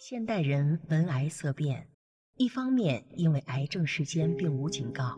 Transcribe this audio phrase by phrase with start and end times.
[0.00, 1.86] 现代人闻癌色变，
[2.38, 5.14] 一方面因为癌症时间并无警告，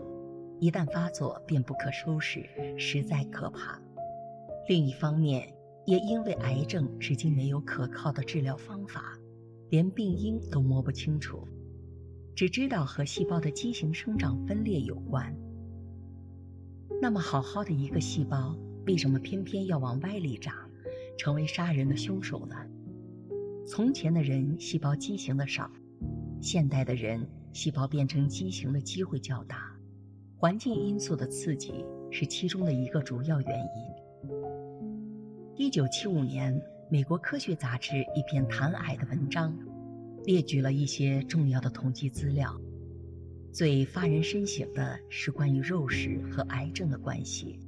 [0.59, 2.45] 一旦发作便不可收拾，
[2.77, 3.81] 实在可怕；
[4.67, 5.55] 另一方面，
[5.87, 9.17] 也因为癌症至今没有可靠的治疗方法，
[9.71, 11.47] 连病因都摸不清楚，
[12.35, 15.33] 只知道和细胞的畸形生长分裂有关。
[17.01, 20.53] 那么，好好的一个细胞，为什么偏偏要往歪里长，
[21.17, 22.57] 成为杀人的凶手呢？
[23.67, 25.71] 从前的人细胞畸形的少，
[26.41, 29.75] 现代的人细胞变成畸形的机会较大，
[30.37, 34.37] 环境因素的刺激是其中的一个主要原因。
[35.57, 39.57] 一九七五年，美国科学杂志一篇谈癌的文章，
[40.25, 42.61] 列举了一些重要的统计资料，
[43.53, 47.61] 最发人深省的是关于肉食和癌症的关系。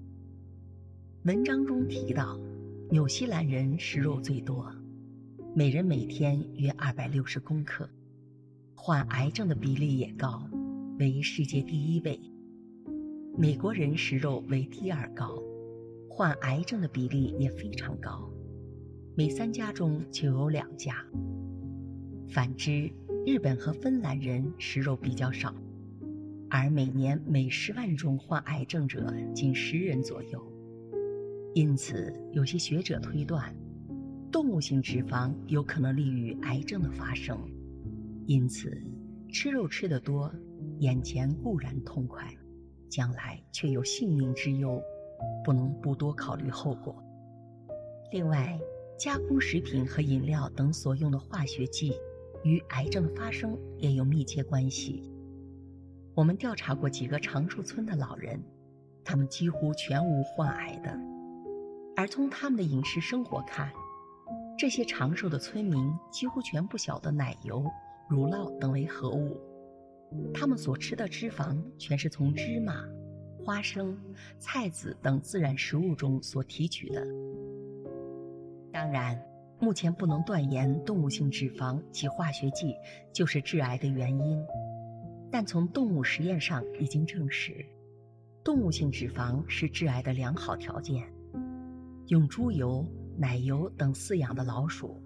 [1.23, 2.39] 文章中提到，
[2.91, 4.75] 纽西兰人食肉最多。
[5.57, 7.89] 每人每天约二百六十公克，
[8.75, 10.43] 患癌症的比例也高，
[10.99, 12.19] 为世界第一位。
[13.39, 15.41] 美国人食肉为第二高，
[16.11, 18.29] 患癌症的比例也非常高，
[19.15, 20.97] 每三家中就有两家。
[22.29, 22.91] 反之，
[23.25, 25.55] 日本和芬兰人食肉比较少，
[26.51, 30.53] 而每年每十万中患癌症者仅十人左右。
[31.55, 33.55] 因此，有些学者推断。
[34.35, 37.39] 动物性脂肪有可能利于癌症的发生，
[38.27, 38.77] 因此
[39.33, 40.29] 吃肉吃得多，
[40.81, 42.29] 眼前固然痛快，
[42.89, 44.83] 将来却有性命之忧，
[45.45, 47.01] 不能不多考虑后果。
[48.11, 48.59] 另外，
[48.99, 51.95] 加工食品和饮料等所用的化学剂
[52.43, 55.09] 与癌症的发生也有密切关系。
[56.13, 58.43] 我们调查过几个长寿村的老人，
[59.05, 60.91] 他们几乎全无患癌的，
[61.95, 63.71] 而从他们的饮食生活看。
[64.65, 67.63] 这些长寿的村民几乎全不晓得奶油、
[68.09, 69.39] 乳酪等为何物，
[70.33, 72.83] 他们所吃的脂肪全是从芝麻、
[73.45, 73.95] 花生、
[74.39, 77.07] 菜籽等自然食物中所提取的。
[78.73, 79.23] 当然，
[79.61, 82.75] 目前不能断言动物性脂肪及化学剂
[83.13, 84.43] 就是致癌的原因，
[85.31, 87.53] 但从动物实验上已经证实，
[88.43, 91.07] 动物性脂肪是致癌的良好条件。
[92.07, 92.83] 用猪油。
[93.17, 95.03] 奶油等饲养的老鼠，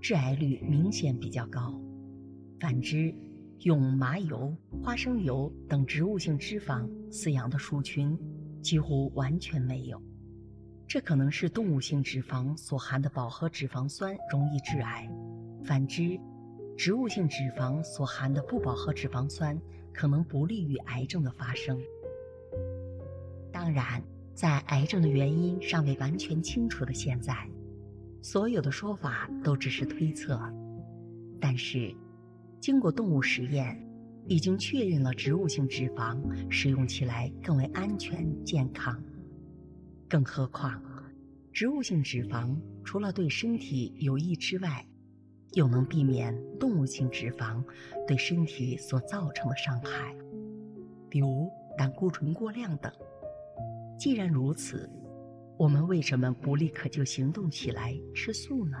[0.00, 1.80] 致癌率明显比较高；
[2.60, 3.14] 反之，
[3.60, 8.18] 用麻油、花生油等植物性脂肪饲养的鼠群，
[8.62, 10.02] 几乎完全没有。
[10.86, 15.08] 这可能是动物性脂肪所含的饱和脂肪酸容易致癌；
[15.64, 16.18] 反之，
[16.76, 19.60] 植物性脂肪所含的不饱和脂肪酸
[19.92, 21.80] 可能不利于癌症的发生。
[23.52, 24.02] 当然。
[24.36, 27.34] 在癌症的原因尚未完全清楚的现在，
[28.20, 30.38] 所有的说法都只是推测。
[31.40, 31.96] 但是，
[32.60, 33.82] 经过动物实验，
[34.26, 36.20] 已经确认了植物性脂肪
[36.50, 39.02] 使用起来更为安全健康。
[40.06, 40.82] 更何况，
[41.50, 42.54] 植物性脂肪
[42.84, 44.86] 除了对身体有益之外，
[45.52, 47.64] 又能避免动物性脂肪
[48.06, 50.14] 对身体所造成的伤害，
[51.08, 52.92] 比如胆固醇过量等。
[53.98, 54.88] 既然如此，
[55.58, 58.76] 我们为什么不立刻就行动起来吃素呢？